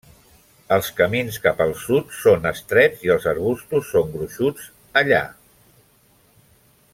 Els 0.75 0.87
camins 0.99 1.35
cap 1.43 1.59
al 1.65 1.73
sud 1.81 2.15
són 2.21 2.47
estrets 2.53 3.03
i 3.09 3.13
els 3.17 3.29
arbustos 3.33 3.93
són 3.93 4.09
gruixuts 4.17 4.67
allà. 5.03 5.21